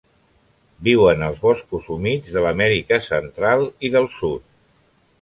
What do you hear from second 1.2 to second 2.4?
als boscos humits